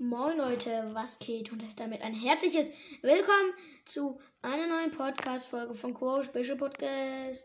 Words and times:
Moin 0.00 0.36
Leute, 0.36 0.90
was 0.92 1.18
geht? 1.18 1.50
Und 1.50 1.80
damit 1.80 2.02
ein 2.02 2.14
herzliches 2.14 2.70
Willkommen 3.02 3.52
zu 3.84 4.20
einer 4.42 4.68
neuen 4.68 4.92
Podcast-Folge 4.92 5.74
von 5.74 5.92
Quo 5.92 6.22
Special 6.22 6.56
Podcast. 6.56 7.44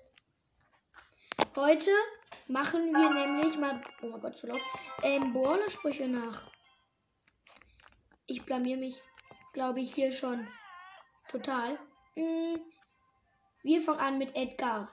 Heute 1.56 1.90
machen 2.48 2.94
wir 2.94 3.10
nämlich 3.10 3.58
mal, 3.58 3.82
oh 4.04 4.06
mein 4.06 4.22
Gott, 4.22 4.38
zu 4.38 4.46
laut, 4.46 4.62
ähm, 5.02 5.34
Brawler-Sprüche 5.34 6.08
nach. 6.08 6.52
Ich 8.28 8.46
blamier 8.46 8.78
mich, 8.78 9.02
glaube 9.54 9.82
ich, 9.82 9.92
hier 9.96 10.12
schon 10.12 10.48
total. 11.30 11.80
Mm, 12.16 12.58
Wir 13.64 13.82
fangen 13.82 14.00
an 14.00 14.18
mit 14.20 14.36
Edgar. 14.36 14.92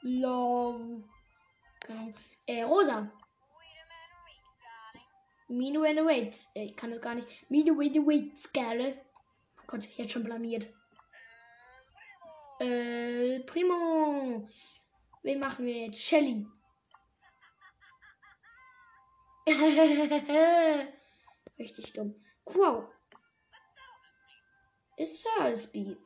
Long. 0.00 1.04
Ahnung. 1.86 2.14
Äh, 2.46 2.62
Rosa. 2.62 3.10
Mino 5.50 5.82
and 5.82 5.98
the 5.98 6.04
Waits. 6.04 6.48
Äh, 6.54 6.64
Ich 6.66 6.76
kann 6.76 6.90
das 6.90 7.00
gar 7.00 7.14
nicht. 7.14 7.26
Mino 7.50 7.72
and 7.80 7.92
the 7.92 8.00
Waits, 8.00 8.52
Kerle. 8.52 9.00
Oh 9.58 9.64
Gott, 9.66 9.84
jetzt 9.96 10.12
schon 10.12 10.24
blamiert. 10.24 10.68
Äh, 12.60 13.40
Primo. 13.40 14.48
Wen 15.22 15.40
machen 15.40 15.66
wir 15.66 15.86
jetzt? 15.86 16.00
Shelly. 16.00 16.46
Richtig 21.58 21.92
dumm. 21.92 22.14
Quo. 22.44 22.88
Ist 24.96 25.22
Salisbury. 25.22 25.96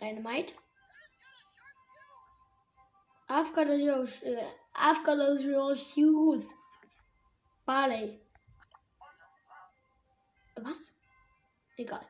Dynamite. 0.00 0.54
I've 3.28 3.52
got 3.52 3.66
a 3.68 3.76
I've 4.74 5.02
got 5.04 5.18
a. 5.18 5.36
Barley. 7.66 8.20
Was? 10.62 10.92
Egal. 11.76 12.06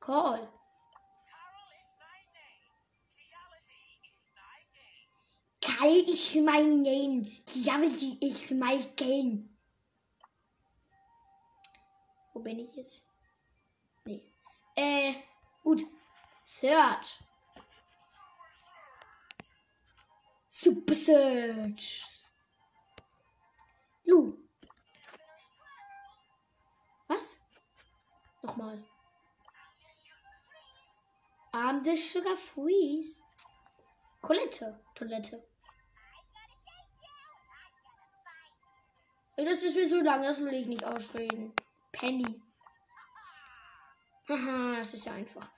Call. 0.00 0.48
Kai 5.60 5.88
ist 6.08 6.36
mein 6.36 6.82
Name. 6.82 7.22
Diablo 7.46 8.16
ist 8.20 8.50
mein 8.52 8.96
Game. 8.96 9.56
Wo 12.32 12.40
bin 12.40 12.58
ich 12.60 12.74
jetzt? 12.76 13.04
Nee. 14.06 14.22
Äh, 14.74 15.14
gut. 15.62 15.82
Search. 16.44 17.20
Super 20.48 20.94
Search. 20.94 22.09
Nochmal. 28.42 28.82
Arm 31.52 31.82
des 31.82 32.12
Sugar 32.12 32.36
Freeze. 32.36 33.22
Colette. 34.22 34.78
Toilette. 34.94 35.42
Das 39.36 39.62
ist 39.62 39.74
mir 39.74 39.88
so 39.88 40.00
lang, 40.00 40.22
das 40.22 40.44
will 40.44 40.54
ich 40.54 40.66
nicht 40.66 40.84
ausreden. 40.84 41.52
Penny. 41.92 42.40
Haha, 44.28 44.76
das 44.76 44.94
ist 44.94 45.06
ja 45.06 45.12
einfach. 45.12 45.48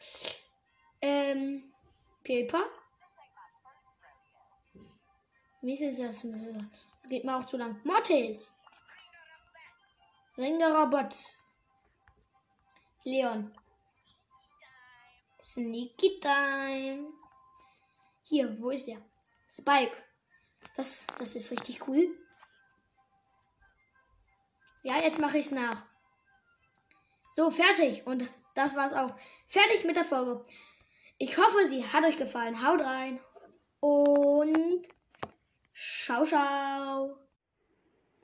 Ähm, 1.00 1.72
Paper. 2.24 2.64
Wie 5.61 5.74
ist 5.74 5.98
das? 6.00 6.27
Geht 7.08 7.24
mir 7.24 7.36
auch 7.36 7.44
zu 7.44 7.56
lang. 7.56 7.80
Mortis. 7.84 8.55
Ring 10.39 10.58
der 10.58 10.74
Robots. 10.74 11.41
Leon. 13.05 13.53
Sneaky 15.42 16.20
Time. 16.20 17.13
Hier, 18.23 18.57
wo 18.61 18.70
ist 18.70 18.86
der? 18.86 19.02
Spike. 19.51 19.96
Das, 20.77 21.07
das 21.18 21.35
ist 21.35 21.51
richtig 21.51 21.86
cool. 21.89 22.17
Ja, 24.83 24.98
jetzt 24.98 25.18
mache 25.18 25.39
ich 25.39 25.46
es 25.46 25.52
nach. 25.52 25.85
So, 27.33 27.51
fertig. 27.51 28.07
Und 28.07 28.29
das 28.55 28.77
war's 28.77 28.92
auch. 28.92 29.17
Fertig 29.48 29.85
mit 29.85 29.96
der 29.96 30.05
Folge. 30.05 30.45
Ich 31.18 31.36
hoffe, 31.36 31.67
sie 31.67 31.85
hat 31.85 32.05
euch 32.05 32.17
gefallen. 32.17 32.67
Haut 32.67 32.80
rein. 32.80 33.20
Und 33.80 34.86
ciao, 35.74 36.24
ciao. 36.24 37.18